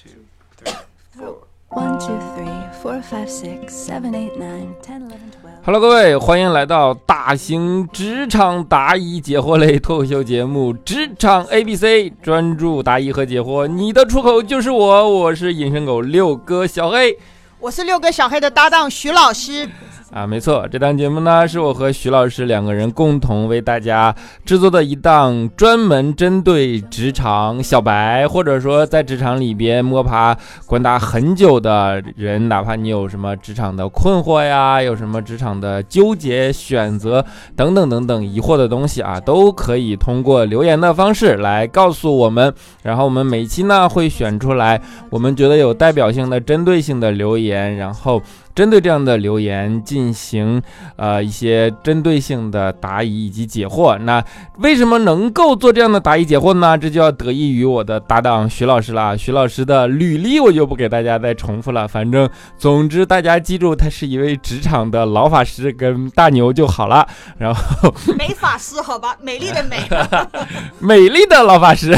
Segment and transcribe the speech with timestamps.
[0.00, 0.24] two,
[0.56, 0.72] three,
[1.14, 1.36] four.
[1.68, 5.62] One, two, three, four, five, six, seven, eight, nine, ten, eleven, twelve.
[5.62, 17.16] Hello，各位，欢迎来到大型职场答疑解惑类脱口秀节目《职场 A B C》，专注答疑和解惑，你的出口就是我，我是隐身狗六哥小黑。
[17.60, 19.68] 我是六哥小黑的搭档徐老师。
[20.12, 24.12] 啊，没错，这档节目呢是我和徐老师两个人共同为大家
[24.44, 30.36] 制作的一档专门针对职场小白，或者说在职场里边摸爬
[30.66, 37.24] 滚打很久的人，哪怕你有什么职场的困惑呀，有什么职场的纠结、选择
[37.54, 42.52] 等等等等疑惑的东西啊，都可以通过留言的方式来告诉我们。
[42.82, 48.20] 然后我们每期呢会选出来我们觉得有代表性的、针对性的留言，然后。
[48.54, 50.60] 针对这样的留言进行
[50.96, 53.98] 呃一些针对性的答疑以及解惑。
[53.98, 54.22] 那
[54.58, 56.76] 为什么能够做这样的答疑解惑呢？
[56.76, 59.16] 这就要得益于我的搭档徐老师了。
[59.16, 61.86] 徐老师的履历我就不给大家再重复了。
[61.86, 67.06] 反正总之大家记住，他是一位职场的老法师跟大牛就好了。
[67.38, 69.78] 然后美法师好吧，美丽的美，
[70.78, 71.96] 美丽的老法师，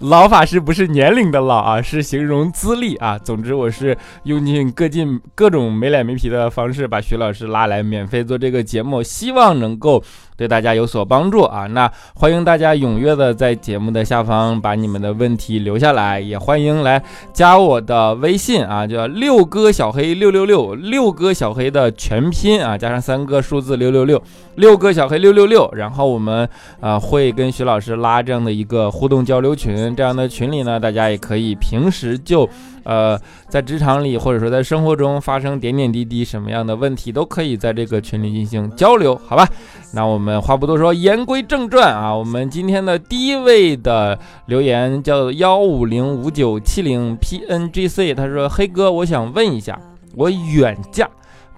[0.00, 3.18] 老法师不是年龄的老啊，是形容资历啊。
[3.18, 10.02] 总之我是用尽各尽各种脸没皮的方式把徐老师拉来免费做这个节目，希望能够
[10.40, 11.66] 对大家有所帮助啊！
[11.66, 24.22] 那欢迎大家踊跃的在节目的下方把你们的问题留下来，也欢迎来加我的微信啊，叫六哥小黑六六六，六哥小黑的全拼啊，加上三个数字六六六，
[24.54, 25.68] 六哥小黑六六六。
[25.74, 26.48] 然后我们
[26.80, 32.48] 啊会跟徐老师拉这样的一个互动交流群，这样的群里呢，大家也可以平时就。
[32.82, 33.16] 呃，
[33.46, 39.46] 在职场里或者说在生活中发生点点滴滴什么样的问题，都可以在这个群里进行交流，好吧？
[39.92, 42.14] 那我们话不多说，言归正传啊。
[42.14, 49.78] 我们今天的第一位的留言叫幺五零五九七零 pngc，他说：“黑哥，我想问一下，
[50.14, 51.08] 我远嫁，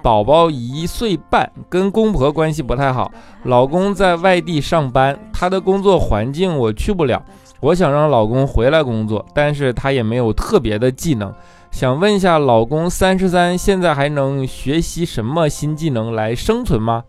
[0.03, 3.13] 宝宝一岁半，跟公婆关系不太好，
[3.45, 7.23] 老公在外地上班，他的工作环境我去不了。”
[7.61, 11.33] 我想让老公回来工作，但是他也没有特别的技能，
[11.71, 17.05] 想问一下，老公三十三，现在还能学习什么新技能来生存吗？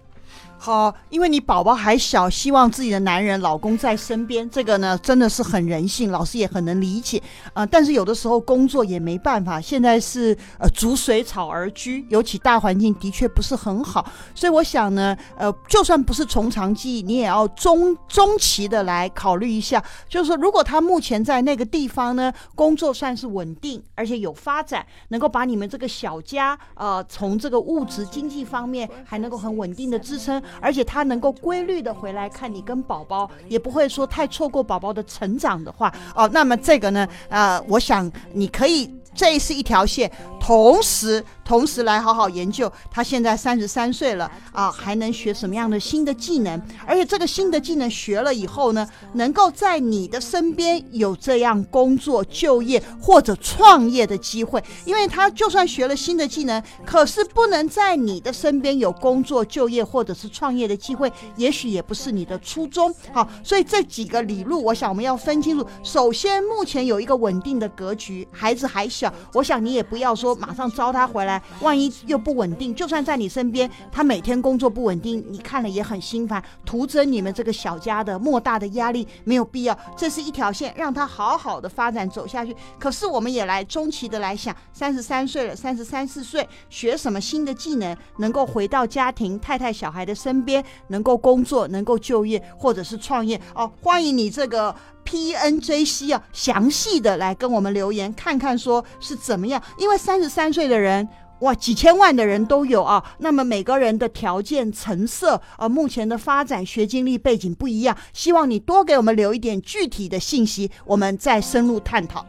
[0.66, 7.66] 好，因为你宝宝还小，希望自己的男人、老公在身边，这个呢真的是很人性，老师也很能理解啊。
[7.66, 30.42] 但是有的时候工作也没办法，现在是呃逐水草而居，尤其大环境的确不是很好，所以我想呢，呃，就算不是从长计议，你也要中中期的来考虑一下，就是说，如果他目前在那个地方呢，工作算是稳定，而且有发展，能够把你们这个小家呃从这个物质经济方面还能够很稳定的支撑。
[30.62, 41.24] 而且他能够规律的回来看你跟宝宝，也不会说太错过宝宝的成长的话，哦，那么这个呢，呃，我想你可以，这是一条线，同时。
[41.46, 46.60] 同时来好好研究，他现在三十三岁了啊，还能学什么样的新的技能？
[46.88, 54.64] 而且这个新的技能学了以后呢，能够在你的身边有这样工作、就业或者创业的机会。
[54.86, 62.96] 因为他就算学了新的技能，可是不能在你的身边有工作、就业或者是创业的机会，也许也不是你的初衷。
[63.12, 65.68] 好，所以这几个理路，我想我们要分清楚。
[65.84, 69.03] 首先，目前有一个稳定的格局，孩子还小，
[69.34, 71.42] 我想你也不要说马上招他回来。
[71.62, 79.78] 万一又不稳定，就算在你身边，他每天工作不稳定，你看了也很心烦，徒增你们这个小家的莫大的压力，没有必要。
[79.96, 82.56] 这是一条线，让他好好的发展走下去。
[82.80, 93.72] 可是我们也来中期的来想，三十三岁了，三十三四岁，学什么新的技能，能够回到家庭太太小孩的身边，能够工作，能够就业，或者是创业哦。
[93.82, 94.76] 欢迎你这个。
[95.14, 99.62] P N J C 啊，详细的来跟我们留言，看看说是怎么样。
[99.78, 101.08] 因为三十三岁的人，
[101.42, 103.04] 哇，几千万的人都有啊。
[103.20, 107.96] 那么每个人的条件、成色啊，目前的发展、学经历背景不一样。
[108.12, 112.26] 希望你多给我们留一点具体的信息，我们再深入探讨。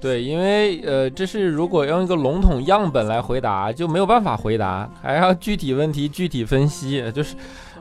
[0.00, 7.34] 对，因为呃，这是如果用一个笼统样本来回答，就没有办法回答，还要具体问题具体分析，就是。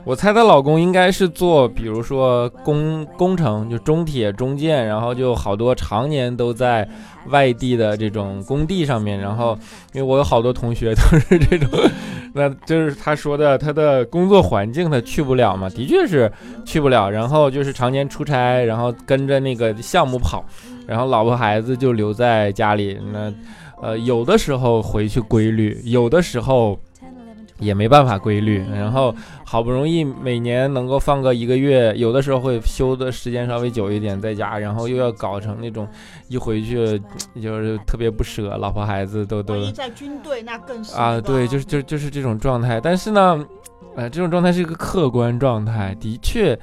[0.04, 6.88] 我猜她老公应该是做，比如说工工程，就中铁、中建，然后就好多常年都在
[7.30, 9.20] 外地的这种工地上面。
[9.20, 9.58] 然后，
[9.94, 11.70] 因为我有好多同学都是这种，
[12.34, 16.32] 那就是他说的，他的工作环境他去不了嘛，的确是
[16.66, 17.08] 去不了。
[17.10, 20.44] 然后就是常年出差，然后跟着那个项目跑，
[20.88, 22.98] 然后老婆孩子就留在家里。
[23.14, 23.32] 那
[23.82, 26.80] 呃，有的时候回去规律，有的时候。
[27.62, 29.16] 也没办法规律，然后
[29.46, 35.88] 好不容易每年能够放个一个月，有的时候会休的时间稍微久一点在家，然后又要搞成那种
[36.28, 37.00] 一回去
[37.42, 42.82] 就是特别不舍，老婆孩子都都在军队那更是啊，对，就是就就是这种状态。
[42.82, 43.46] 但是呢，
[43.96, 46.58] 呃，这种状态是一个客观状态，的确，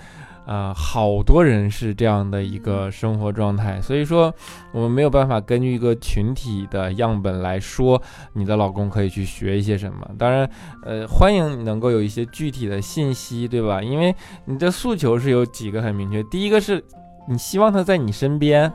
[0.49, 3.79] 啊，好多人是这样的一个生活状态。
[3.83, 4.35] 所以说，
[4.73, 8.01] 我们没有办法根据一个群体的样本来说
[8.33, 10.09] 你的老公可以去学一些什么。
[10.19, 10.51] 当然，
[10.85, 13.83] 呃，欢迎你能够有一些具体的信息，对吧？
[13.83, 14.15] 因为
[14.47, 16.83] 你的诉求是有几个很明确，第一个是
[17.29, 18.73] 你希望他在你身边。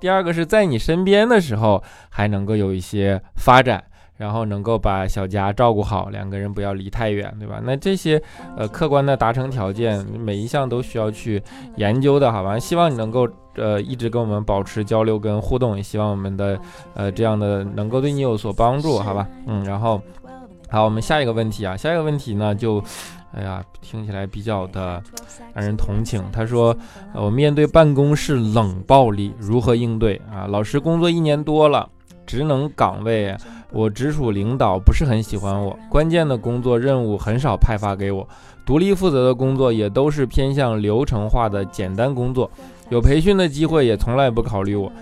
[0.00, 1.80] 第二个是在你身边的时候
[2.10, 3.84] 还能够有一些发展，
[4.22, 7.60] 然后能够把小家照顾好，两个人不要离太远，对吧？
[7.64, 8.22] 那这些
[8.56, 11.42] 呃客观的达成条件，每一项都需要去
[11.74, 12.56] 研究的，好吧？
[12.56, 16.56] 希望你能够呃一直跟我们保持交流跟互动，也希望我们的
[16.94, 19.26] 呃这样的能够对你有所帮助，好吧？
[19.48, 20.00] 嗯，然后
[20.70, 22.80] 好，我们下一个问题啊，下一个问题呢就。
[23.34, 25.02] 哎呀，听起来比较的
[25.54, 26.22] 让人同情。
[26.30, 26.76] 他说
[27.16, 30.44] ：“呃我面对办公室冷暴力如何应对啊？
[30.46, 31.88] 老师工作一年多了，
[32.26, 33.34] 职能岗位
[33.72, 38.28] 我直属领导不是很喜欢我，关键的工作任务很少派发给我，
[38.64, 42.50] 独立负责的工作也都是偏向流程化的简单工作，
[42.90, 44.92] 有培训的机会也从来不考虑我。”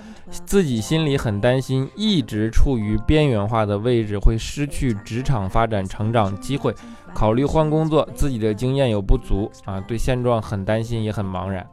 [0.47, 6.73] 自己心里很担心，一直处于边缘化的位置，会失去职场发展成长机会。
[7.13, 11.67] 考虑换工作，自己的经验有不足啊，对现状很担心，也很茫然。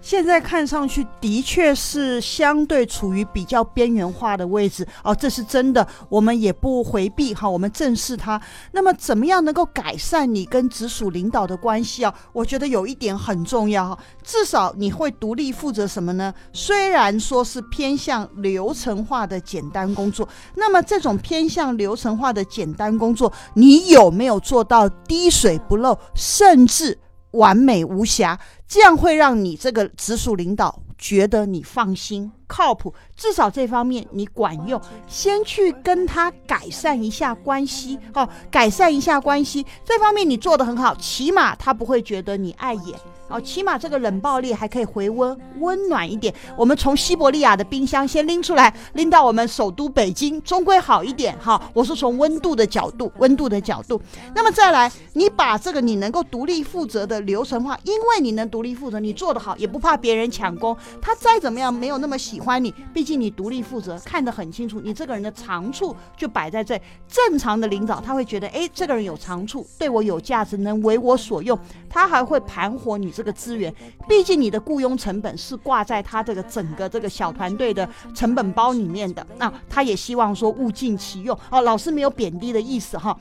[0.00, 8.40] 现在看上去的确是相对处于比较边缘化的位置哦，这是真的，我们也不回避哈，我们正视它。
[8.72, 12.14] 那么怎么样能够改善你跟直属领导的关系啊？
[12.32, 16.32] 我觉得有一点很重要哈，至少你会独立负责什么呢？
[16.52, 26.98] 虽然说是偏向流程化的简单工作，那么这种偏向流程化的简单工作，你有没有做到滴水不漏，甚至
[27.32, 28.38] 完美无瑕？
[28.68, 34.80] 这样会让你这个直属领导觉得你放心、靠谱，至少这方面你管用。
[35.06, 42.98] 先去跟他改善一下关系，哦，改善一下关系，这方面你做得很好，起码他不会觉得你碍眼。
[43.28, 46.34] 哦，起码这个冷暴力还可以回温，温暖一点。
[46.56, 51.60] 我们从西伯利亚的冰箱先拎出来，拎到我们首都北京，终归好一点哈。
[51.74, 54.00] 我是从温度的角度，温度的角度。
[54.34, 60.74] 那么再来，你把这个你能够独立负责的流程化，因为你能独立负责，你做得好，也不怕别人抢功。
[61.02, 66.80] 他再怎么样没有那么喜欢你，毕竟你独立负责，看得很清楚，你这个人的长处就摆在这。
[67.06, 71.58] 正常的领导他会觉得，哎，这个人有长处，对我有价值，能为我所用，
[71.90, 73.12] 他还会盘活你。
[73.18, 73.74] 这个资源，
[74.08, 81.60] 毕竟你的雇佣成本是挂在他这个整个这个小团队的成本包里面的，那他也希望说物尽其用哦。
[81.62, 83.18] 老师没有贬低的意思哈，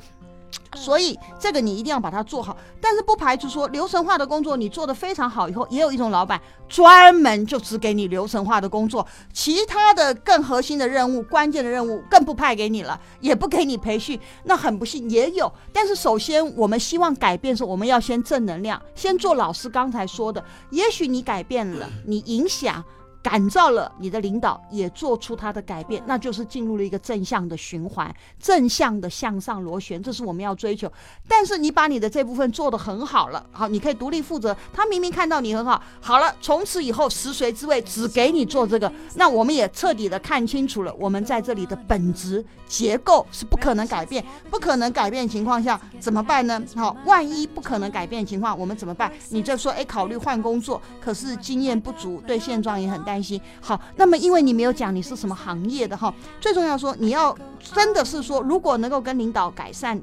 [0.76, 2.56] 所以这个你一定要把它做好。
[2.80, 6.40] 但是不排除说流程化的工作你做得非常好以后，也有一种老板
[6.70, 15.52] 专门就只给你流程化的工作，其他的更核心的任务、关键的任务更不派给你了，也不给你培训，那很不幸也有。
[15.74, 22.84] 但是首先我们希望改变是，我们要先正能量，先做老师刚才说的，也许你改变了，你影响。
[23.22, 30.92] 感召了你的领导，也做出他的改变，那就是进入了一个正向的循环，正向的向上螺旋，这是我们要追求。
[31.28, 34.56] 但是你把你的这部分做得很好了，好，你可以独立负责。
[34.72, 38.92] 他明明看到你很好，好了，从此以后食髓知味，只给你做这个。
[39.16, 46.62] 那我们也彻底的看清楚了，我们在这里的本质结构是不可能改变，不可能改变情况下怎么办呢？
[46.76, 49.12] 好，万一不可能改变情况，我们怎么办？
[49.30, 53.40] 你就说，哎，考虑换工作，可是经验不足，对现状也很担心。
[53.62, 57.34] 好，那么因为你没有讲你是什么行业的哈，最重要说你要
[57.74, 60.00] 真的是说，如果能够跟领导改善。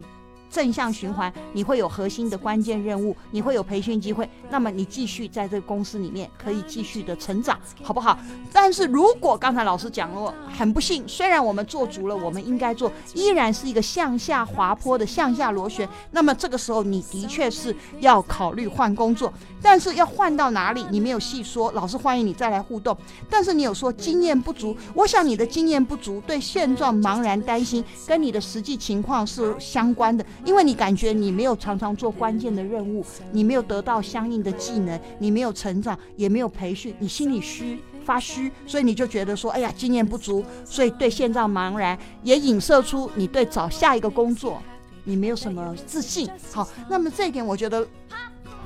[0.54, 8.16] 正向循环，你会有核心的关键任务，你会有培训机会，那么你继续在这个公司里面可以继续的成长，好不好？
[8.52, 22.96] 但是如果刚才老师讲了，很不幸，虽然我们做足了我们应该做，依然是一个向下滑坡的向下螺旋，那么这个时候你的确是要考虑换工作，但是要换到哪里，你没有细说，老师欢迎你再来互动，
[23.28, 30.24] 但是你有说经验不足，我想你的经验不足，对现状茫然担心，跟你的实际情况是相关的。
[30.44, 44.60] 因为你感觉你没有常常做关键的任务，你没有得到相应的技能，你没有成长，也没有培训，你心里虚发虚，所以你就觉得说，哎呀，经验不足，所以对现状茫然，也影射出你对找下一个工作，
[45.04, 46.28] 你没有什么自信。
[46.52, 47.86] 好，那么这一点我觉得。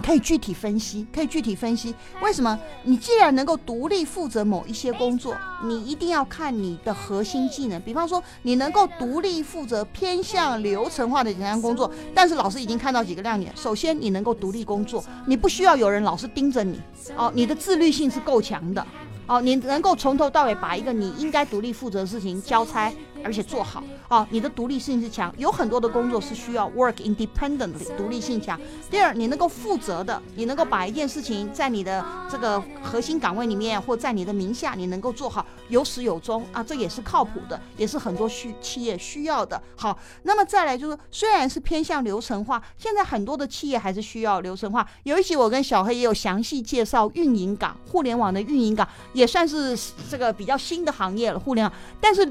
[0.03, 7.81] 可以具体分析，可以具体分析为什么你既然能够独立负责某一些工作，你一定要看你的核心技能。
[7.83, 13.53] 比方说，你能够独立负责偏向流程化的简单工作，但是老师已经看到几个亮点。
[13.57, 16.81] 首先，你能够独立工作，你不需要有人老是盯着你，
[17.17, 18.87] 哦，你的自律性是够强的，
[19.27, 22.93] 哦，你能够从头到尾把一个你应该独立负责的事情交差。
[23.25, 28.59] 而且做好啊，你的独立性是强，有很多的工作是需要 work independently，独立性强。
[28.91, 39.61] 第二，你能够负责的，你能够把一件事情在你的这个核心岗位里面，或在你的名下，你能够做好，有始有终啊，这也是靠谱的，也是很多需企业需要的。
[39.77, 44.87] 好，那么再来就是，虽然是偏向流程化，现在很多的企业还是需要流程化。
[45.03, 49.77] 有一集我跟小黑也有详细介绍运营岗，互联网的运营岗也算是
[50.09, 52.25] 这个比较新的行业了，互联网，但是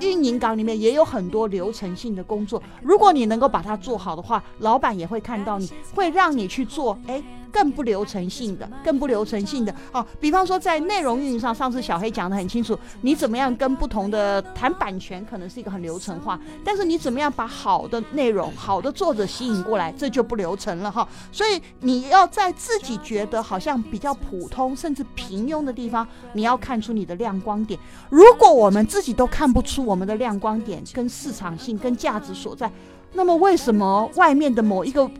[0.00, 0.31] 运营。
[0.38, 6.98] 岗里面也有很多流程性的工作，如果你能够把它做好的话，老板也会看到你，会让你去做。
[7.06, 7.22] 哎。
[7.52, 10.04] 更不流程性的，更不流程性的哦。
[10.18, 16.40] 比方说，在内容运营上，上次小黑讲的很清楚，你怎么样跟不同的谈版权，可能是一个很流程化。
[16.64, 21.06] 但是你怎么样把好的内容、好的作者吸引过来，这就不流程了哈。
[21.30, 27.78] 所以你要在自己觉得好像比较普通，甚至平庸的地方，你要看出你的亮光点。
[28.08, 32.70] 如果我们自己都看不出我们的亮光点跟市场性、跟价值所在，
[33.12, 35.10] 那么为什么外面的某一个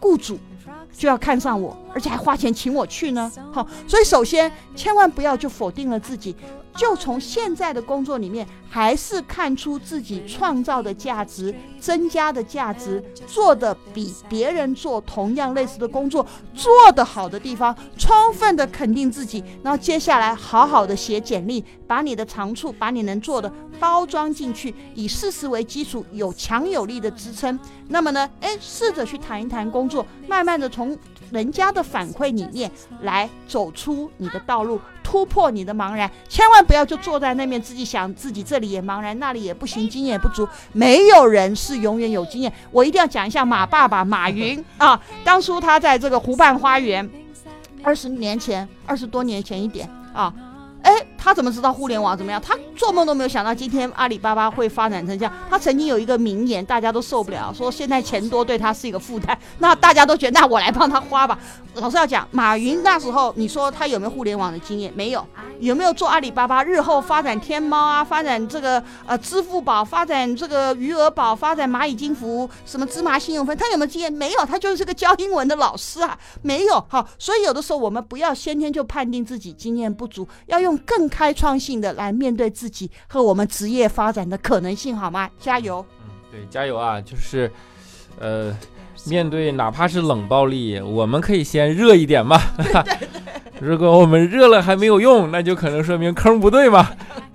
[0.00, 0.36] 雇主？
[0.96, 3.30] 就要看上我，而且还花钱请我去呢。
[3.52, 6.34] 好，所以首先千万不要就否定了自己。
[6.74, 19.42] 就从现在的工作里面，还是看出自己创造的价值、增加的价值，做的比别人做同样类似的工作做得好的地方，充分的肯定自己。
[19.62, 23.50] 然后接下来好好的写简历，把你的长处、把你能做的
[23.80, 27.58] 包装进去，以事实为基础，有强有力的支撑。
[27.88, 30.85] 那么呢，哎，试着去谈一谈工作，慢慢的从
[31.30, 32.70] 人家的反馈里面
[33.02, 34.80] 来走出你的道路。
[35.02, 40.46] 突破你的茫然，千万不要就坐在那边自己想自己这里也茫然，那里也不行，经验也不足。
[40.72, 42.52] 没有人是永远有经验。
[42.72, 47.08] 我一定要讲一下马爸爸马云啊，当初他在这个湖畔花园，
[47.84, 50.34] 二十年前，二十多年前一点啊。
[50.82, 50.92] 哎，
[51.26, 52.40] 他怎么知道互联网怎么样？
[52.40, 55.34] 他做梦都没有想到今天阿里巴巴会发展成这样。
[55.50, 59.36] 他曾经有一个名言，大家都受不了，说现在钱多对他是一个负担。
[59.58, 61.36] 那大家都觉得，那我来帮他花吧。
[61.74, 64.92] 老师要讲，马云那时候，你说他有没有互联网的经验？
[64.94, 65.26] 没有。
[65.58, 66.62] 有没有做阿里巴巴？
[66.62, 73.56] 日后发展天猫啊，发展这个呃支付宝，发展这个余额宝，发展蚂蚁金服，什么芝麻信用分？
[73.56, 74.12] 他有没有经验？
[74.12, 76.84] 没有，他就是个教英文的老师啊，没有。
[76.88, 80.76] 好，所以有的时候我们不要先天就判定自己经验不足，要用。
[80.86, 85.30] 更开创性的来面对自己和我们职业发展的可能性，好吗？
[85.40, 85.82] 加油！
[86.04, 87.00] 嗯，对，加油啊！
[87.00, 87.50] 就是，
[88.20, 88.54] 呃，
[89.06, 92.38] 面对哪怕是冷暴力，我们可以先热一点嘛。
[92.60, 93.08] 对对对。
[93.60, 96.86] 如果我们热了还没有用，那就可能说明坑不对嘛。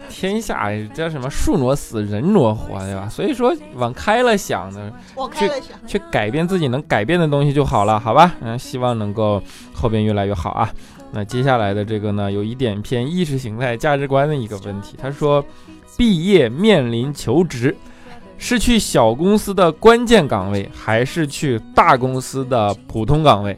[0.08, 3.10] 天下叫什么树挪死，人挪活，对吧？
[3.10, 4.92] 所以说往开了想呢，
[5.34, 5.50] 去
[5.88, 8.36] 去改变自己能改变的东西就好了，好吧？
[8.42, 9.42] 嗯，希望能够
[9.74, 10.70] 后边越来越好啊。
[11.12, 14.96] 那接下来的这个呢，有一点偏意识形态、价值观的一个问题。
[15.02, 15.44] 他说，
[15.98, 17.76] 毕业面临求职，
[18.38, 23.58] 是去小公司的关键岗位，还是去大公司的普通岗位？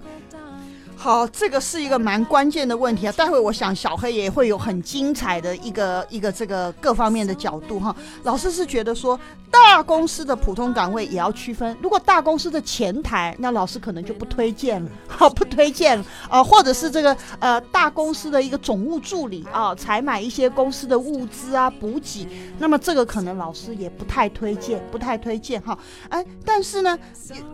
[1.03, 3.12] 好，这个是一个蛮关键的问题啊。
[3.12, 7.93] 待会我想小黑也会有很精彩的一个一个这个各方面的角度哈。
[8.24, 9.19] 老师是觉得说，
[9.51, 11.77] 大公司的普通岗位也要区分。
[11.81, 16.41] 如果大公司的前台，那老师可能就不推荐了，好 不推荐了啊。
[16.41, 22.25] 或者是这个呃大公司的一个总务助理啊，采买一些公司的物资啊补给，
[22.60, 25.77] 那么这个可能老师也不太推荐，不太推荐哈。
[26.07, 26.98] 哎，但是呢，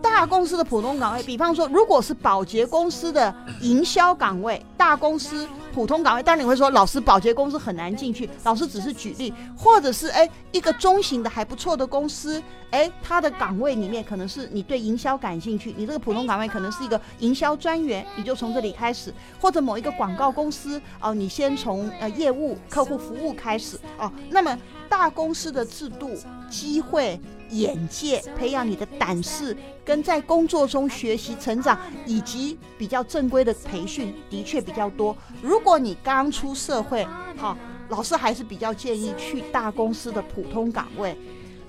[0.00, 3.34] 大公司的普通岗位，比方说如果是保洁公司的。
[3.60, 8.28] 营销岗位，大公司普通岗位，当然你会说，老师保洁公司很难进去。
[8.44, 24.10] 老师只是举例，或者是哎，一个中型的还不错的公司，哎，它的岗位里面可能是你对营销感兴趣，你这个普通岗位可能是一个营销专员，你就从这里开始，或者某一个广告公司哦，你先从呃业务客户服务开始哦。
[24.30, 24.56] 那么
[24.88, 26.10] 大公司的制度、
[26.48, 27.20] 机会。
[27.50, 35.16] 眼界，培养你的胆识，跟在工作中学习成长，以及比较正规的培训，的确比较多。
[35.42, 37.56] 如果你刚出社会，好，
[37.88, 41.16] 老师还是比较建议去大公司的普通岗位。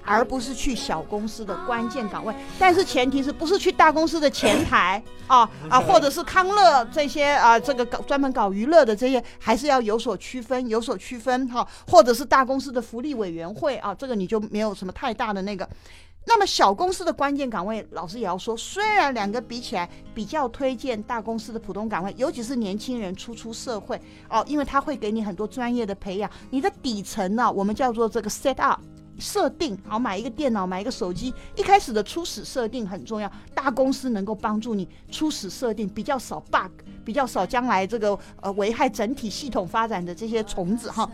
[0.05, 2.33] 而不是去小公司的关键岗位。
[2.59, 11.67] 但是前提是不是去大公司的前台啊啊，或者是康乐这些啊，这个搞专门搞娱乐的这些，还是要有所区分，有所区分哈。
[11.87, 15.67] 或者是大公司的福利委员会啊，这个你就没有什么太大的那个。
[16.23, 28.79] 那么小公司的关键岗位，老师也要说，虽然两个比起来比较推荐大公司的普通岗位，尤其是年轻人初出社会哦，因为他会给你很多专业的培养，你的底层呢，我们叫做这个 set up
[29.21, 36.71] 设定，好买一个电脑，买一个手机，一开始的初始设定很重要，大公司能够帮助你初始设定比较少 bug，
[37.05, 41.09] 比较少将来这个呃危害整体系统发展的这些虫子哈，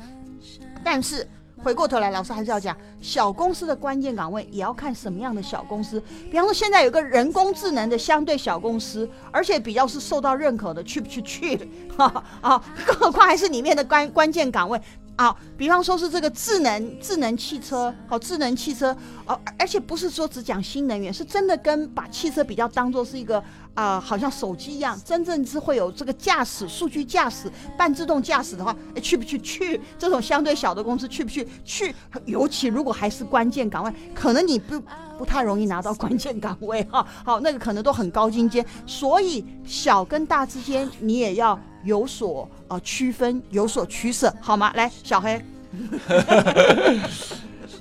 [0.84, 1.28] 但是。
[1.64, 6.00] 回过头来，老师还是要讲小公司的关键岗位，也要看什么样的小公司。
[6.30, 11.20] 比方说，现在有个人工智能的相对小公司，而且比较是受到认可的，去不去？
[11.24, 11.58] 去，
[11.98, 14.80] 哈啊，更何况还是里面的关关键岗位。
[15.18, 18.96] 啊，比方说是这个智能智能汽车，好，智能汽车，
[19.26, 23.44] 哦，而且不是说只讲新能源，是真的跟把汽车比较当做是一个
[23.74, 29.40] 啊，好像手机一样，真正是会有这个驾驶、数据驾驶、半自动驾驶的话，去不去？
[29.40, 31.48] 去这种相对小的公司去不去？
[31.66, 31.96] 去，
[32.26, 34.80] 尤其如果还是关键岗位，可能你不
[35.18, 41.60] 不太容易拿到关键岗位哈，好，那个可能都很高精尖，所以小跟大之间你也要。
[41.88, 44.74] 有所呃区分，有所取舍，好吗？
[44.76, 45.42] 来，小黑。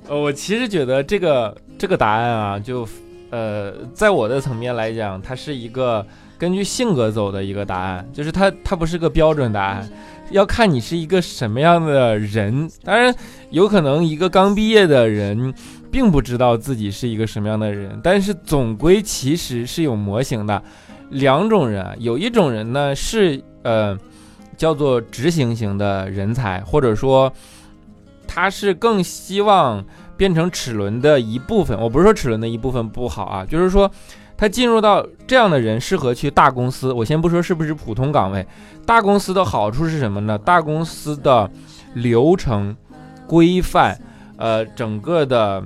[0.09, 2.87] 呃，我其实觉得这个这个答案啊，就
[3.31, 6.07] 呃，在我的层面来讲，它是一个
[6.39, 9.91] 根据性格走的一个答案，就是它它不是个标准答案，
[10.31, 12.71] 要看你是一个什么样的人。
[12.85, 13.13] 当然，
[13.51, 15.53] 有可能一个刚毕业的人
[15.91, 20.63] 并不知道自己是一个什么样的人，但是总归其实是有模型的。
[21.11, 23.43] 两种人，有一种人呢是。
[23.67, 23.99] 呃，
[24.57, 27.33] 叫做执行型的人才，或者说
[28.25, 29.85] 他是更希望
[30.17, 31.77] 变成齿轮的一部分。
[31.81, 33.91] 我不是说齿轮的一部分不好啊，就是说
[34.37, 36.93] 他进入到这样的人适合去大公司。
[36.93, 38.47] 我先不说是不是普通岗位，
[38.87, 40.39] 大公司的好处是什么呢？
[40.39, 41.51] 大公司的
[41.95, 42.77] 流程
[43.27, 44.01] 规范，
[44.37, 45.61] 呃，整个的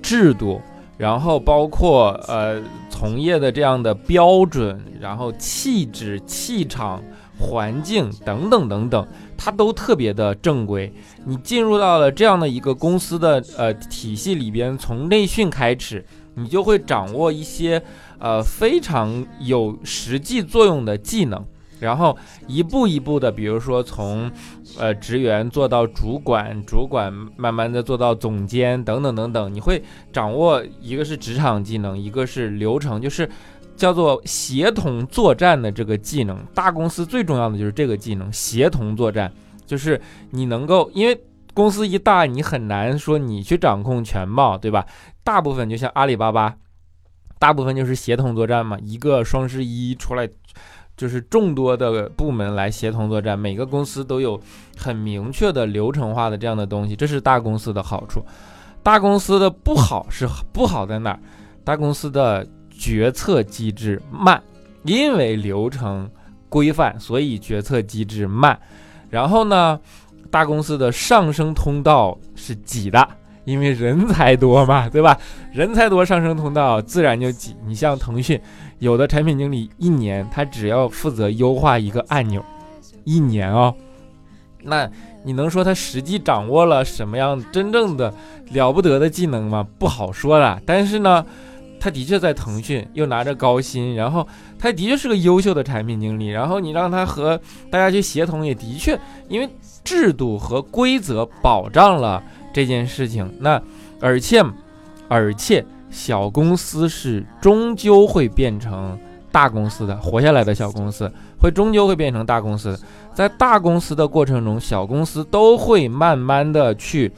[0.00, 0.58] 制度，
[0.96, 2.62] 然后包括呃。
[2.92, 7.02] 从业的这样的标准，然后气质、气场、
[7.40, 10.92] 环境等等等等，它都特别的正规。
[11.24, 16.04] 你进入到了这样的一个公司的呃体系里边，从内训开始，
[16.34, 17.82] 你就会掌握一些
[18.18, 21.44] 呃非常有实际作用的技能。
[21.80, 22.14] 然后
[22.46, 24.30] 一步一步的，比如说从，
[24.78, 29.82] 呃职员做到主管，主管慢慢的做到总监，等等等等，你会
[30.12, 33.26] 掌握一个是职场技能，一个是流程，就是
[33.80, 36.38] 叫做协同作战的这个技能。
[36.54, 39.32] 大公司最重要的就是这个技能，协同作战，
[39.66, 39.98] 就是
[40.30, 41.18] 你能够，因为
[41.54, 44.84] 公司一大，你很难说你去掌控全貌，对吧？
[45.24, 46.54] 大部分就像阿里巴巴，
[47.38, 50.28] 大部分就是协同作战嘛，一个双十一出来。
[50.96, 54.38] 就是众多的部门来协同作战，每个公司都有
[54.76, 58.22] 很明确的流程化的这样的东西，这是大公司的好处。
[58.82, 61.20] 大公司的不好是不好在哪儿？
[61.64, 62.46] 大公司的
[62.80, 64.42] 决策机制慢，
[64.84, 66.10] 因为流程
[66.48, 68.58] 规范，所以决策机制慢。
[69.10, 69.78] 然后呢，
[70.30, 73.06] 大公司的上升通道是挤的，
[73.44, 75.18] 因为人才多嘛，对吧？
[75.52, 77.54] 人才多，上升通道自然就挤。
[77.66, 78.40] 你像腾讯。
[78.78, 82.42] 有的产品经理一年他只要负责优化一个按钮，
[83.04, 83.74] 一年哦，
[84.62, 84.90] 那
[85.22, 88.10] 你能说他实际掌握了什么样真正的
[88.52, 89.66] 了不得的技能吗？
[89.78, 90.58] 不好说了。
[90.64, 91.26] 但是呢，
[91.80, 96.28] 他的确在腾讯又拿着高薪，然后他的确是个优秀的产品经理。
[96.28, 97.40] 然后你让他和
[97.70, 98.96] 大家去协同，也的确
[99.28, 99.48] 因为
[99.82, 103.28] 制度和规则保障了这件事情。
[103.40, 103.60] 那
[104.00, 104.44] 而且，
[105.08, 105.64] 而且。
[105.92, 108.96] 小公司是终究会变成
[109.32, 112.78] 大公司的，活下来的小公司会终究会变成大公司。
[113.12, 117.10] 在大公司的过程中，小公司都会慢慢的去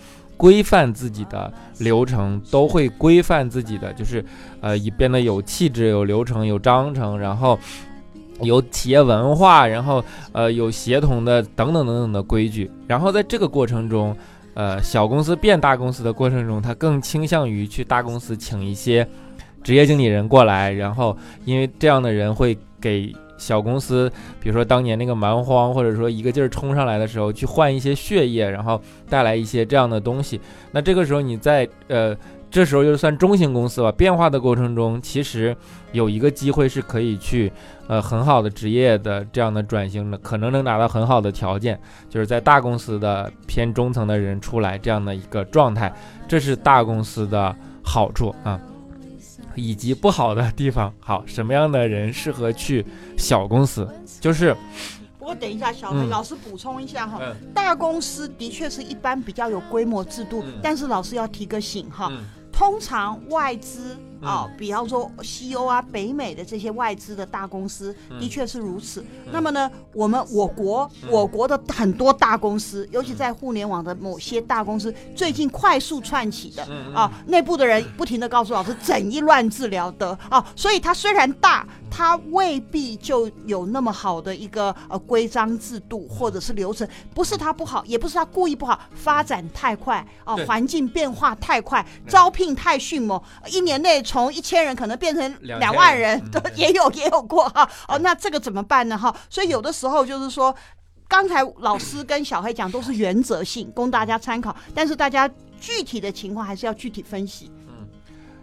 [0.42, 4.24] 规范自己的流程，都会规范自己的，就是
[4.60, 7.56] 呃，以变得有气质、有流程、有章程，然后
[8.40, 12.68] 有企业文化，然后呃，有协同的等等等等的规矩。
[12.88, 14.16] 然后在这个过程中。
[14.54, 19.08] 呃，小公司变大公司的过程中，他更倾向于去大公司请一些
[19.62, 23.10] 职业经理人过来，然后因为这样的人会给
[23.42, 30.40] 小公司，比如说当年那个蛮荒，或者说一个劲儿冲上来的时候，去换一些血液，然后带来一些这样的东西。
[30.70, 32.16] 那这个时候你在呃
[32.50, 35.56] 这时候就算中型公司吧，变化的过程中，其实
[35.92, 37.50] 有一个机会是可以去，
[37.88, 45.90] 呃，很好的职业的这样的转型的，可能能达到很好的条件，就是在大公司的偏中层的人出来这样的一个状态，
[46.28, 48.60] 这是大公司的好处啊，
[49.54, 50.92] 以及不好的地方。
[51.00, 52.84] 好，什么样的人适合去
[53.16, 53.88] 小公司？
[54.20, 54.54] 就是，
[55.18, 64.28] 不过等一下，小黑、嗯老师补充一下哈，嗯大公司的确是一般比较有规模制度，嗯但是老师要提个醒哈，嗯通常外资嗯。
[64.28, 68.18] 啊，比方说西欧啊、北美的这些外资的大公司，嗯。
[68.18, 69.04] 的确是如此。
[69.30, 71.10] 那么呢，我们我国嗯。
[71.10, 97.68] 我国的很多大公司，尤其在互联网的某些大公司，最近快速窜起的嗯啊，内部的人不停的告诉老师，整一乱治疗的啊，所以它虽然大，它未必就有那么好的一个呃规章制度或者是流程，不是它不好，也不是它故意不好，发展太快啊，环境变化太快，招聘太迅猛，一年内从一千人可能变成两万人人，都嗯也有也有过哈。
[97.88, 98.96] 哦，那这个怎么办呢？
[98.96, 100.54] 哈，所以有的时候就是说。
[101.08, 105.28] 刚才老师跟小黑讲都是原则性，供大家参考，但是大家
[105.60, 107.50] 具体的情况还是要具体分析。
[107.68, 107.86] 嗯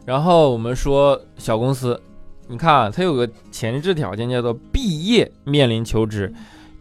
[0.06, 2.00] 然后我们说小公司，
[2.48, 6.32] 你看啊，它有个前置条件叫做毕业面临求职，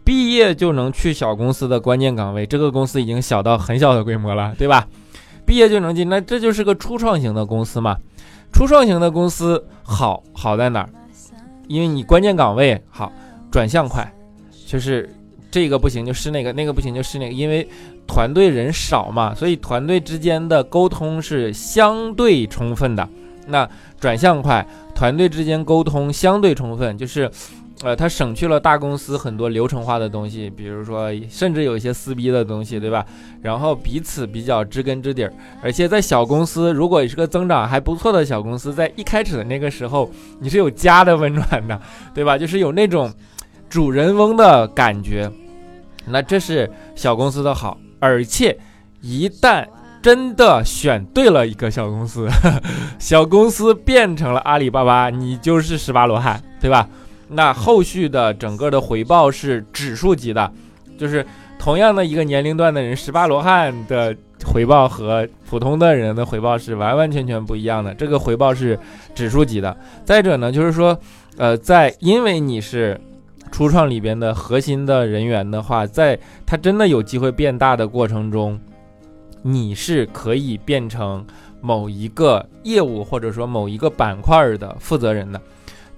[0.05, 4.87] 毕业就能去小公司的关键岗位，这个公司已经小到很小的规模了，对吧？
[5.43, 7.97] 毕业就能进，那这就是个初创型的公司嘛。
[8.51, 10.89] 初创型的公司好好在哪儿？
[11.67, 13.11] 因为你关键岗位好，
[13.51, 14.11] 转向快，
[14.67, 15.09] 就是
[15.51, 17.67] 这个不行就试那个，那个不行就试那个，因为
[18.07, 23.07] 团队人少嘛，所以团队之间的沟通是相对充分的。
[23.47, 23.67] 那
[23.99, 27.31] 转向快，团队之间沟通相对充分，就是，
[27.81, 33.05] 呃，它省去了大公司很多流程化的东西，比如说甚至有一些撕逼的东西，对吧？
[33.41, 35.31] 然后彼此比较知根知底儿，
[35.63, 41.81] 而且在小公司，如果你是个增长还不错的小公司，在一开始的那个时候，你是有家的温暖的，
[42.13, 42.37] 对吧？
[42.37, 43.09] 就是有那种
[43.69, 45.31] 主人翁的感觉，
[46.05, 48.59] 那这是小公司的好，而且
[48.99, 49.65] 一旦
[50.01, 52.27] 真的选对了一个小公司，
[52.99, 56.85] 小公司变成了阿里巴巴，你就是十八罗汉，对吧？
[57.29, 60.51] 那后续的整个的回报是指数级的，
[60.97, 61.25] 就是
[61.59, 64.15] 同样的一个年龄段的人，十八罗汉的
[64.45, 68.77] 回报和普通的人的回报是完完全全不一样的，这个回报是
[69.13, 69.75] 指数级的。
[70.03, 70.97] 再者呢，就是说，
[71.37, 72.99] 呃，在因为你是
[73.51, 78.59] 初创里边的核心的人员的话，在它真的有机会变大的过程中，
[79.43, 81.25] 你是可以变成
[81.61, 85.39] 某一个业务或者说某一个板块的负责人的。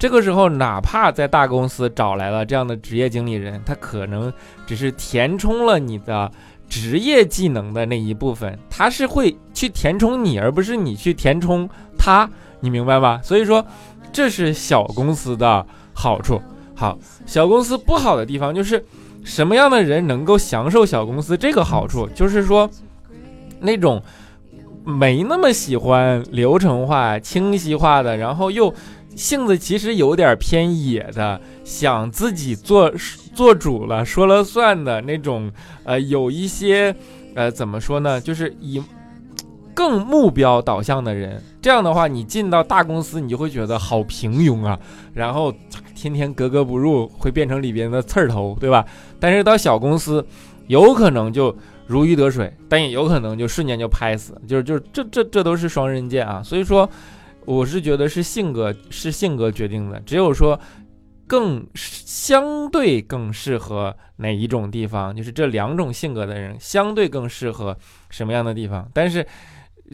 [0.02, 4.34] 这个时候，哪怕在大公司找来了这样的职业经理人，他可能
[4.66, 6.32] 只是填充了你的
[6.68, 12.28] 职业技能的那一部分，他是会去填充你，而不是你去填充他，
[12.62, 13.22] 你明白吗？
[13.22, 13.64] 所以说，
[14.12, 16.42] 这是小公司的好处。
[16.74, 18.84] 好，小公司不好的地方就是
[19.24, 22.68] 什么样的人能够享受小公司这个好处，就是说
[23.60, 24.02] 那种
[24.84, 28.74] 没那么喜欢流程化、清晰化的，然后又
[29.21, 32.91] 性子其实有点偏野的，想自己做
[33.36, 35.51] 做主了、说了算的那种，
[35.84, 36.93] 呃，有一些
[37.36, 38.81] 呃怎么说呢，就是以
[39.75, 41.39] 更目标导向的人。
[41.62, 44.79] 这样的话，你进到大公司，你就会觉得好平庸啊，
[45.13, 45.53] 然后
[45.93, 48.84] 天天格格不入，会变成里边的刺儿头，对吧？
[49.19, 50.25] 但是到小公司，
[50.65, 51.55] 有可能就
[51.86, 56.41] 如鱼得水，但也有可能就瞬间就拍死，就是就是这这这都是双刃剑啊。
[56.41, 56.89] 所以说，
[57.45, 60.60] 我是觉得是性格是性格决定的，只有说
[61.27, 67.77] 更相对更适合哪一种地方，就是这两种性格的人相对更适合
[68.10, 69.25] 什么样的地方，但是。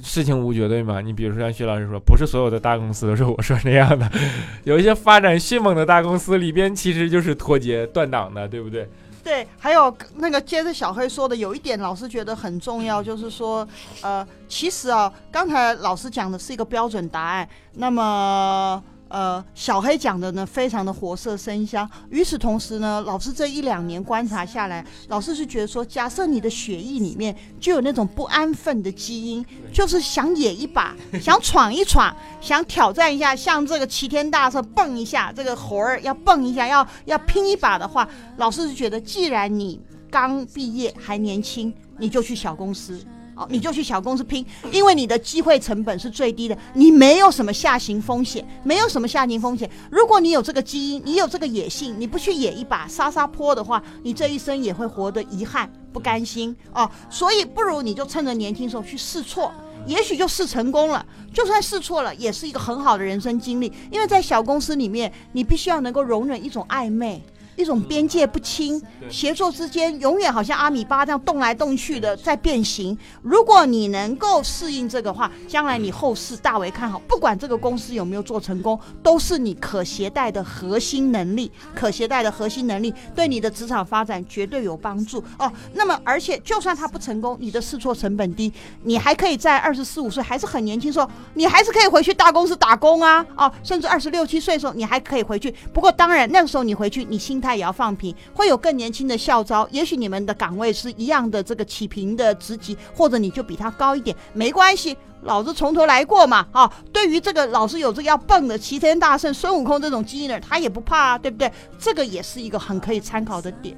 [0.04, 4.08] 事情无绝对嘛，你比如说像薛老师说，不是所有的大公司都是我说那样的，
[4.64, 8.88] 有一些发展迅猛的大公司里边其实就是脱节断档的，对不对？
[9.28, 13.68] 对，还有那个接着小黑说的，有一点老师觉得很重要，就是说，
[14.02, 18.82] 呃，其实啊，刚才老师讲的是一个标准答案，那么。
[19.10, 21.90] 呃，小黑讲的呢，非常的活色生香。
[22.10, 39.80] 与此同时呢，老师这一两年观察下来，老师是觉得说，假设你的血液里面就有那种不安分的基因，就是想野一把，想闯一闯，想挑战一下，像这个齐天大圣蹦一下，这个猴儿要蹦一下，要要拼一把的话，老师是觉得，既然你
[40.12, 43.00] 刚毕业还年轻，你就去小公司。
[43.38, 49.70] 哦，你就去小公司拼，因为你的机会成本是最低的，你没有什么下行风险，没有什么下行风险。
[49.92, 56.90] 如果你有这个基因，你有这个野性，你不去野一把杀杀坡的话，你这一生也会活得遗憾不甘心啊。
[57.10, 59.52] 所以不如你就趁着年轻时候去试错，
[59.86, 61.06] 也许就试成功了。
[61.32, 63.72] 就算试错了，也是一个很好的人生经历。
[63.92, 67.22] 因为在小公司里面，你必须要能够容忍一种暧昧。
[67.58, 72.98] 一种边界不清，协作之间永远好像阿米巴这样动来动去的在变形。
[73.24, 77.00] 如果你能够适应这个话，将来你后世大为看好。
[77.08, 85.52] 不管这个公司有没有做成功，都是你可携带的核心能力，可携带的核心能力对你的职场发展绝对有帮助哦。
[85.74, 95.52] 那么，而且就算它不成功，你的试错成本低，你还可以在二十四五岁还是很年轻时候，你还是可以回去大公司打工啊哦，甚至二十六七岁的时候你还可以回去。
[95.74, 97.47] 不过当然那个时候你回去，你心态。
[97.48, 99.66] 他也要放平，会有更年轻的校招。
[99.72, 106.46] 也许你们的岗位是一样的，这个起平的职级，或者你就比他高一点，没关系，老子从头来过嘛。
[106.52, 111.50] 啊，对于这个老师有这个要蹦的齐天大圣孙悟空这种基因的，他也不怕啊，对不对？
[111.80, 113.78] 这个也是一个很可以参考的点。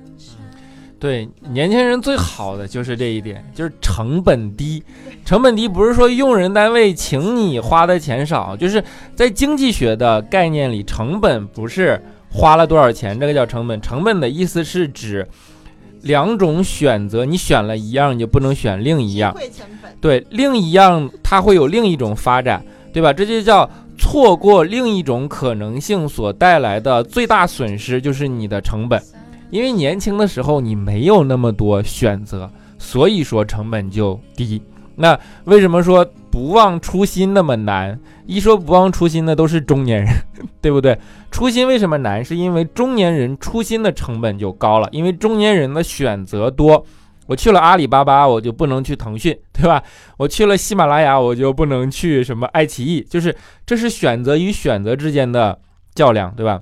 [0.99, 4.83] 对，年轻人最好的就是这一点，就是成本低。
[5.23, 8.83] 成本低不是说用人单位请你花的钱少，就是
[9.15, 12.03] 在经济学的概念里，成本不是。
[12.31, 13.19] 花了多少钱？
[13.19, 13.81] 这个叫成本。
[13.81, 15.27] 成本的意思是指
[16.01, 19.35] 两种选择，你选了一样，你就不能选另一样。
[19.99, 22.63] 对，另一样它会有另一种发展，
[22.93, 23.11] 对吧？
[23.11, 29.01] 这就叫错过另一种可能性所带来的最大损失，就是你的成本。
[29.49, 34.61] 因为年轻的时候你没有那么多选择，所以说成本就低。
[34.95, 37.99] 那为什么说不忘初心那么难？
[38.25, 40.13] 一说不忘初心的都是中年人，
[40.61, 40.97] 对不对？
[41.31, 42.23] 初心为什么难？
[42.23, 46.85] 是因为中年人初心的成本就高了，因为中年人的选择多。
[47.27, 49.83] 我去了阿里巴巴，我就不能去腾讯， 对吧？
[50.17, 55.57] 我去了喜马拉雅，我就不能去什么爱奇艺，就是这是选择与选择之间的
[55.93, 56.61] 较量，对吧？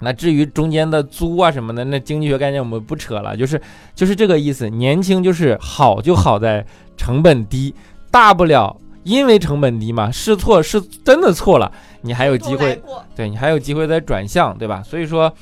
[0.00, 3.60] 那至于中间的租啊什么的，那经济学概念我们不扯了，就是
[3.94, 4.68] 就是这个意思。
[4.68, 6.64] 年轻就是好，就好在。
[6.96, 7.74] 成本低，
[8.08, 12.82] 大不了因为成本低嘛，试错是真的错了，你还有机会，
[13.14, 14.82] 对你还有机会再转向，对吧？
[14.82, 15.32] 所以说，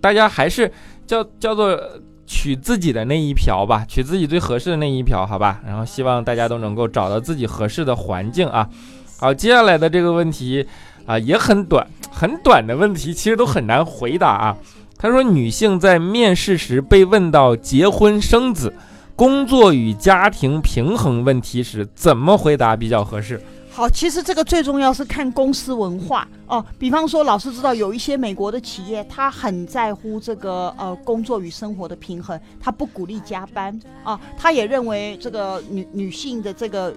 [0.00, 0.70] 大家还是
[1.06, 1.80] 叫叫做
[2.26, 5.60] 取自己的那一瓢吧，取自己最合适的那一瓢，好吧？
[5.66, 8.68] 然后希望大家都能够找到自己合适的环境啊。
[9.18, 10.66] 好，接下来的这个问题
[11.06, 14.56] 啊也很短，很短的问题，其实都很难回答啊。
[14.98, 18.74] 他说，女性在面试时被问到结婚生子。
[19.16, 23.40] 工作与家庭平衡问题时，怎么回答比较合适？
[23.70, 26.64] 好，其实这个最重要是看公司文化哦。
[26.78, 36.92] 比方说，老师知道有一些美国的企业，他很在乎这个呃工作与生活的平衡，他不鼓励加班啊，他也认为这个女女性的这个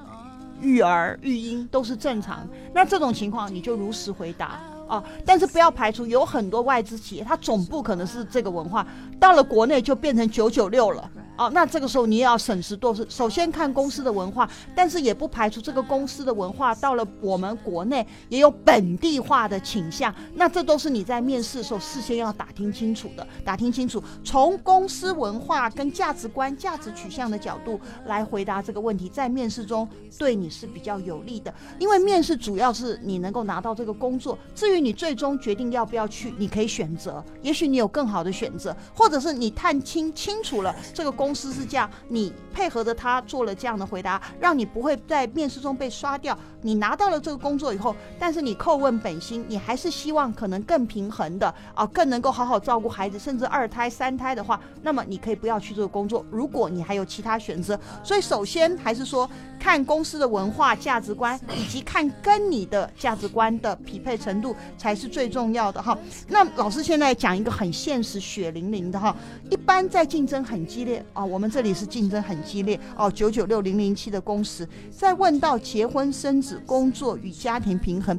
[0.59, 2.47] 育儿育婴都是正常。
[2.73, 5.03] 那这种情况，你就如实回答啊。
[5.23, 8.85] 但是不要排除有很多外资企业，它总部可能是这个文化，
[9.19, 11.07] 到了国内就变成九九六了。
[11.37, 13.05] 哦，那这个时候你也要审时度势。
[13.07, 20.13] 首先看公司的文化，但是也不排除这个公司的文化到了我们国内也有本地化的倾向。
[20.33, 23.25] 那这都是你在面试的时候事先要打听清楚的。
[23.45, 31.53] 打听清楚，从公司文化跟价值观、价值取向的角度来回答这个问题，在面试中对你是比较有利的。
[31.77, 37.23] 因为面试主要是你能够拿到这个工作，至于你最终决定要不要去，你可以选择。
[37.43, 41.26] 也许你有更好的选择，或者是你探清清楚了这个工。
[41.27, 46.37] 公司是这样，你配合着他做了这样的回答，让你不会在面试中被刷掉。
[46.61, 56.25] 你拿到了这个工作以后，但是你叩问本心，你还是希望可能更平衡的啊，更能够好好照顾孩子，甚至二胎、三胎的话，那么你可以不要去这个工作。
[56.31, 65.97] 如果你还有其他选择，所以首先还是说看公司的文化、价值观，以及看跟你的价值观的匹配程度才是最重要的哈。
[66.29, 69.13] 那老师现在讲一个很现实、血淋淋的哈，
[69.51, 71.05] 一般在竞争很激烈。
[71.17, 74.69] 啊，我们这里是竞争很激烈哦，九九六零零七的工时。
[74.91, 78.17] 在问到结婚生子、工作与家庭平衡，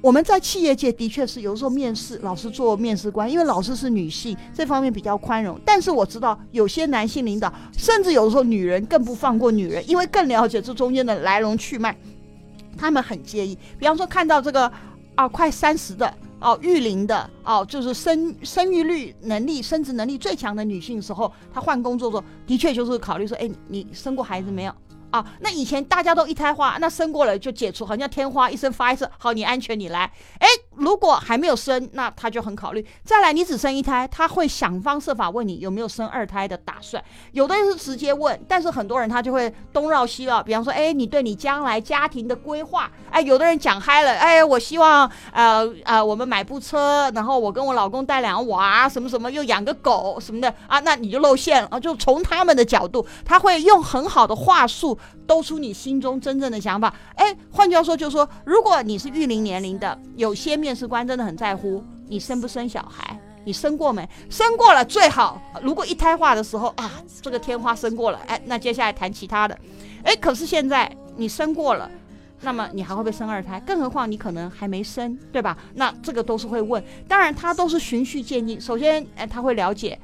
[0.00, 5.60] 我们在企业界的确是有时候面试老师做面试官，因为老师是女性，这方面比较宽容。
[5.62, 11.94] 但是我知道有些男性领导，甚至有时候女人更不放过女人，因为更了解这中间的来龙去脉，
[12.78, 13.58] 他们很介意。
[13.78, 14.72] 比方说看到这个
[15.16, 16.10] 啊，快三十的。
[16.42, 24.74] 哦，育龄的哦，就是生生育率能力、生殖能力最强的女性时候，她换工作的时候，的确就是考虑说，哎，你生过孩子没有？
[25.12, 30.10] 啊，那以前大家都一胎化，那生过了就解除，好像天花一声发一次，好，你安全，你来。
[30.38, 32.84] 哎，如果还没有生，那他就很考虑。
[33.04, 37.02] 再来，你只生一胎，他会想方设法问你有没有生二胎的打算。
[37.32, 40.42] 有的人是直接问，但是很多人他就会东绕西绕。
[40.42, 51.78] 比方说，哎，你对你将来家庭的规划，哎，有的人讲嗨了，哎，我希望呃呃，我们买部车，然后我跟我老公带两个娃，什么什么，又养个狗什么的啊，那你就露馅了啊。
[51.78, 56.92] 就从他们的角度，他会用很好的话术兜出你心中真正的想法。
[57.14, 64.08] 哎，换句话说，就是说，如果你是育龄年龄的，有些面试官真的很在乎你生不生小孩，你生过没？
[64.28, 65.40] 生过了最好。
[65.62, 69.58] 如果一胎化的时候啊，这个天花生过了，哎，那接下来谈其他的。
[70.04, 71.90] 哎，可是现在你生过了，
[72.40, 73.60] 那么你还会不会生二胎？
[73.60, 75.56] 更何况你可能还没生，对吧？
[75.74, 76.82] 那这个都是会问。
[77.06, 78.60] 当然，他都是循序渐进。
[78.60, 79.98] 首先，哎，他会了解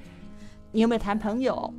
[0.73, 1.73] 你有没有谈朋友，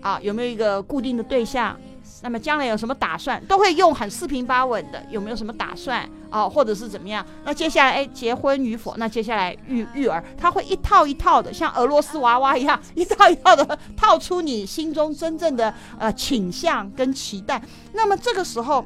[0.00, 1.76] 啊，有没有一个固定的对象。
[2.22, 7.24] 那么将来有什么打算，都会用很四平八稳的，有没有什么打算啊，或者是怎么样？
[7.44, 8.94] 那接下来哎，结婚与否？
[8.96, 17.60] 那接下来育育儿，他会一套一套的，像俄罗斯娃娃一样，一套一套的套出你心中真正的呃倾向跟期待。
[17.92, 18.84] 那么这个时候。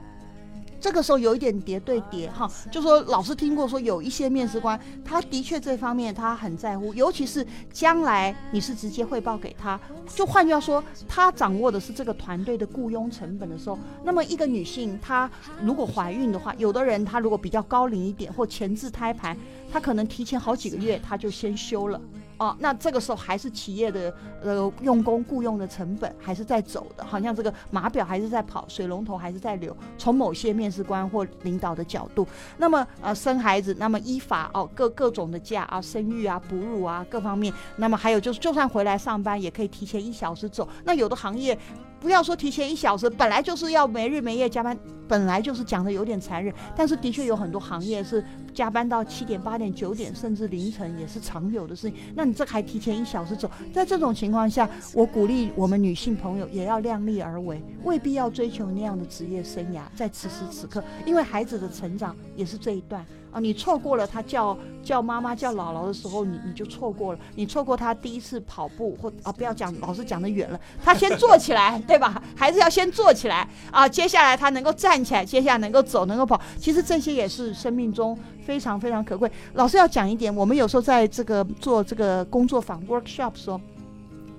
[0.80, 9.80] 这个时候有一点叠对叠哈，就说老师听过说有一些面试官，他的确这方面他很在乎，尤其是将来你是直接汇报给他，
[10.14, 15.30] 就换句话说，他掌握的是这个团队的雇佣成本的时候，那么一个女性她
[15.62, 19.36] 如果怀孕的话，有的人她如果比较高龄一点或前置胎盘，
[19.72, 22.00] 她可能提前好几个月她就先休了。
[22.38, 29.75] 哦，那这个时候还是企业的呃用工雇佣的成本还是在走的，好像这个码表还是在跑，水龙头还是在流。
[29.96, 32.27] 从某些面试官或领导的角度，
[32.59, 40.68] 那么呃生孩子，那么依法哦各各种的假啊，生育啊，哺乳啊各方面，那么还有就是就算回来上班也可以提前一小时走。
[40.85, 41.59] 那有的行业。
[42.00, 44.76] 不要说提前一小时，本来就是要没日没夜加班，
[45.09, 46.54] 本来就是讲的有点残忍。
[46.76, 51.98] 但是的确有很多行业是加班到七点、八点、九点，甚至凌晨也是常有的事情。
[52.14, 59.80] 那你这还提前一小时走，在这种情况下，我鼓励我们女性朋友也要量力而为，未必要追求那样的职业生涯。
[59.94, 63.04] 在此时此刻，因为孩子的成长也是这一段。
[63.37, 67.18] 啊，你错过了他叫叫妈妈叫姥姥的时候，你你就错过了。
[67.35, 70.59] 你错过他第一次跑步，或啊，不要讲，老师讲的远了。
[70.83, 72.22] 他先坐起来， 对吧？
[72.35, 73.87] 孩子要先坐起来啊。
[73.87, 76.40] 接下来他能够站起来，接下来能够走，能够跑。
[76.59, 79.31] 其实这些也是生命中非常非常可贵。
[79.53, 83.61] 老师要讲一点，我们有时候在这个做这个工作坊 workshop 时候，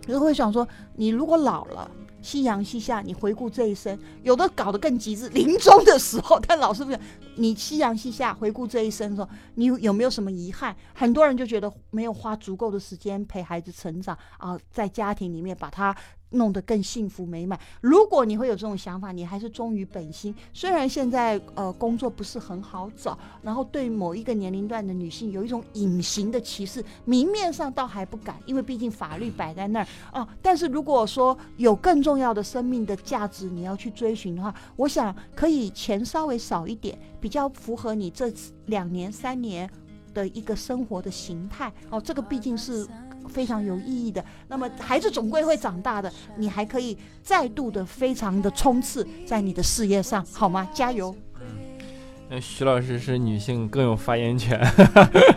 [0.08, 1.92] 有时候会想说，你如果老了。
[2.28, 6.38] 夕阳西下，你回顾这一生，有的搞得更极致，临终的时候。
[6.46, 7.00] 但老师不讲，
[7.36, 10.76] 你夕阳西下回顾这一生的时候，你有没有什么遗憾？
[10.94, 15.96] 很多人就觉得没有花足够的时间陪孩子成长啊，在家庭里面把他。
[16.32, 17.60] 弄得更幸福美满。
[17.82, 20.36] 如果你会有这种想法，你还是忠于本心。
[20.54, 30.28] 虽然现在呃工作不是很好找，然后对某一个年龄段的女性有一种隐形的歧视，明面上倒还不敢，因为毕竟法律摆在那儿哦。
[30.42, 38.32] 但是如果说有更重要的生命的价值你要去追寻的话，我想可以钱稍微少一点，比较符合你这
[38.66, 39.70] 两年三年
[40.14, 42.02] 的一个生活的形态哦。
[42.02, 42.86] 这个毕竟是。
[43.28, 44.24] 非常有意义的。
[44.48, 50.68] 那么孩子总归会长大的，你还可以再度的非常的冲刺在你的事业上，好吗？
[50.74, 51.16] 加油！
[51.40, 51.48] 嗯，
[52.30, 54.60] 那徐老师是女性更有发言权。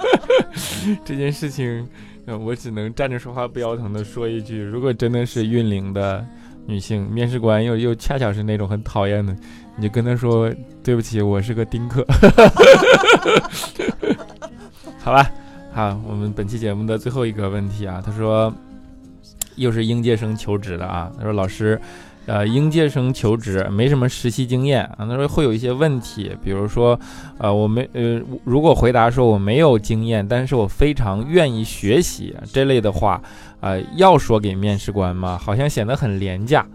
[1.04, 1.88] 这件事情，
[2.26, 6.24] 我只能站着说话不腰疼的说一句：如果真的是孕龄的
[6.66, 9.36] 女性面试官又又恰巧是那种很讨厌的，
[9.76, 12.04] 你就跟他说对不起，我是个丁克。
[14.98, 15.30] 好吧。
[15.72, 18.52] 好，我们本期节目的最后一个问题啊，他说，
[19.54, 21.80] 又是应届生求职的啊，他说老师，
[22.26, 26.98] 呃，应届生求职没什么实习经验啊，他说会有一些问题，比如说，
[27.38, 33.22] 呃，我没呃，如果回答说我没有经验，但是我非常愿意学习这类的话，
[33.60, 35.38] 呃，要说给面试官吗？
[35.40, 36.66] 好像显得很廉价。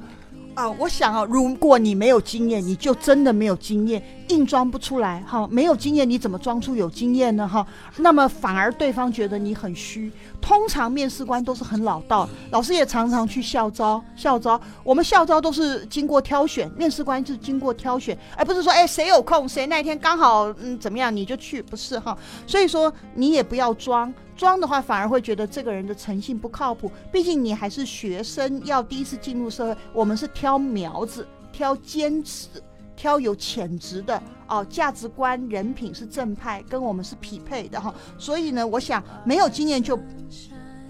[0.55, 5.45] 啊，我想啊，如果你没有经验，你就真的没有经验，硬装不出来哈。
[5.51, 7.65] 没有经验，你怎么装出有经验呢哈？
[7.97, 10.09] 那么反而对方觉得你很虚。
[10.45, 22.15] 通常面试官都是很老道，老师也常常去校招，校招我们校招都是经过挑选，面试官就是经过挑选，而不是说哎谁有空谁那天刚好嗯怎么样你就去，不是哈。
[22.45, 24.13] 所以说你也不要装。
[24.38, 26.91] 装的话，反而会觉得这个人的诚信不靠谱。
[27.12, 32.49] 毕竟你还是学生，要第一次进入社会，我们是挑苗子、挑坚持、
[32.95, 37.93] 挑有潜质的哦，价值观、人品是正派，跟我们是匹配的哈。
[38.17, 39.99] 所以呢，我想没有经验就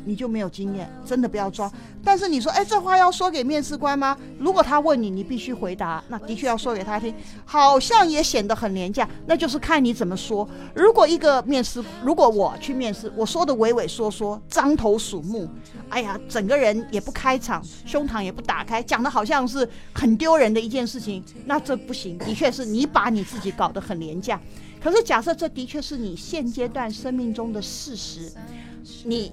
[0.06, 1.72] 你就没有经验，真的不要装。
[2.04, 4.18] 但是你说，哎，这话要说给面试官吗？
[4.40, 7.14] 如果他问你，你必须回答，那的确要说给他听，
[7.44, 10.48] 好像也显得很廉价，那就是看你怎么说。
[10.74, 15.50] 如果一个面试，如果我去面试，我说的畏畏缩缩、张头鼠目，
[15.90, 24.40] 哎呀，整个人也不开场，胸膛也不打开，讲的好像是很丢人的一件事情，那这不行，的确是你把你自己搞得很廉价。
[24.82, 28.32] 可是假设这的确是你现阶段生命中的事实，
[29.04, 29.32] 你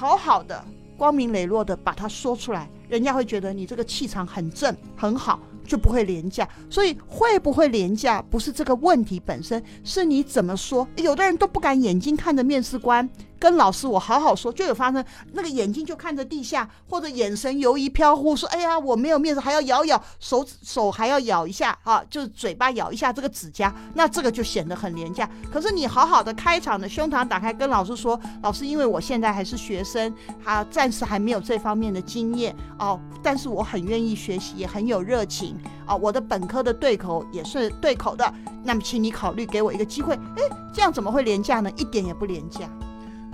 [0.00, 0.64] 好好的、
[0.96, 6.48] 光明磊落的把它说出来，人家会觉得你这个气场很正、很好，就不会廉价。
[6.70, 10.88] 所以会不会廉价，不是这个问题本身，是你怎么说。
[10.96, 13.06] 有的人都不敢眼睛看着面试官。
[13.40, 25.28] 跟老师我好好说，就有发生那个眼睛就看着地下，或者眼神游移飘忽，说哎呀我没有面子，还要咬咬手，手还要咬一下啊，就是嘴巴咬一下这个指甲，那这个就显得很廉价。
[25.50, 30.14] 可是你好好的开场的胸膛打开，跟老师说，老师因为我现在还是学生，
[30.44, 38.30] 他暂时还没有这方面的经验哦，但是我很愿意学习，也很有热情啊，我的本科的对口也是对口的，
[38.62, 40.42] 那么请你考虑给我一个机会，哎，
[40.74, 41.70] 这样怎么会廉价呢？
[41.78, 42.68] 一点也不廉价。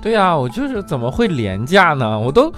[0.03, 2.19] 对呀，我就是怎么会廉价呢？
[2.19, 2.53] 我都，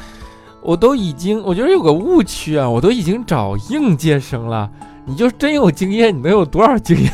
[0.60, 4.68] 我都已经，我觉得有个误区啊，我都已经找应届生了，
[5.06, 7.10] 你就真有经验，你能有多少经验？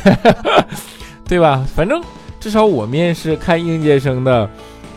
[1.27, 1.65] 对吧？
[1.73, 2.01] 反正
[2.39, 4.49] 至少我面试看应届生的，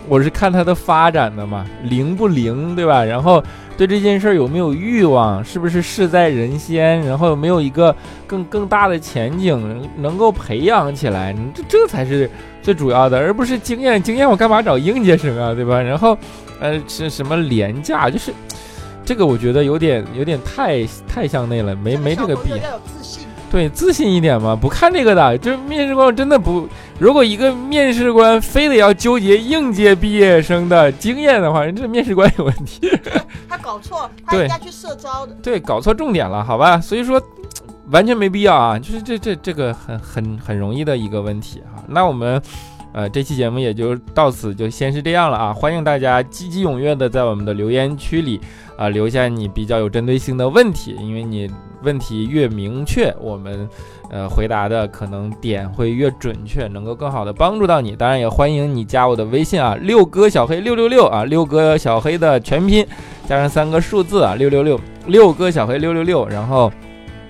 [0.09, 3.04] 我是看它的发展的嘛，灵不灵，对吧？
[3.04, 3.42] 然后。
[3.78, 7.94] 对这件事有没有欲望，是不是事在人先，然后有没有一个
[8.26, 12.28] 更更大的前景能够培养起来，这这才是
[12.61, 14.02] 最主要的，而不是经验。
[14.02, 15.80] 经验我干嘛找应届生啊，对吧？
[15.80, 16.18] 然后，
[16.59, 18.11] 呃，是什么廉价？
[18.11, 18.34] 就是
[19.04, 22.80] 这个，我觉得有点有点太太向内了，没没这个必要。
[23.48, 25.38] 对，自信一点嘛，不看这个的。
[25.38, 26.68] 就是面试官真的不，
[26.99, 32.90] 如果一个面试官非得要纠结应届毕业生的经验的话，人这面试官有问题。
[33.49, 35.32] 他搞错，他应该去社招的。
[35.42, 36.80] 对，搞错重点了，好吧？
[36.80, 37.22] 所以说，
[37.90, 38.78] 完全没必要啊。
[38.78, 41.82] 就是这这这个很很很容易的一个问题啊。
[41.86, 42.42] 那我们。
[42.94, 45.53] 呃，这期节目也就到此就先是这样了啊！
[45.53, 48.40] 欢迎大家积极踊跃的在我们的留言区里
[48.78, 51.49] 啊留下你比较有针对性的问题，因为你
[51.82, 53.68] 问题越明确，我们
[54.11, 57.94] 呃回答的可能点会越准确，能够更好的帮助到你。
[57.94, 62.86] 当然也欢迎你加我的微信啊，六哥小黑六六六啊，六哥小黑的全拼
[63.26, 66.72] 加上三个数字啊，六六六，六哥小黑六六六，然后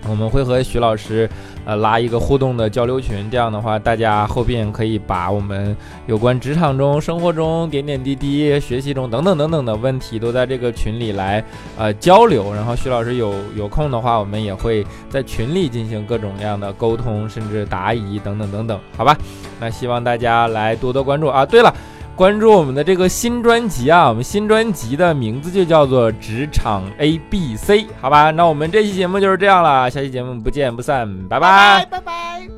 [0.09, 1.29] 我们会和徐老师。
[1.69, 11.45] 呃，拉一个互动的交流群，这样的话，大家后边可以把我们有关职场中、生活中点点滴滴、学习中等等等等的问题，都在这个群里来
[11.77, 12.55] 呃交流。
[12.55, 19.15] 然后徐老师有有空的话，我们也会在群里进行各种各样的沟通，甚至答疑等等等等，好吧？
[19.61, 21.45] 那希望大家来多多关注啊！
[21.45, 21.75] 对了。
[22.19, 28.33] 关注我们的这个新专辑啊，我们新专辑的名字就叫做《职场 A B C》，好吧？
[28.33, 32.58] 那我们这期节目就是这样了，下期节目不见不散，拜拜，拜拜。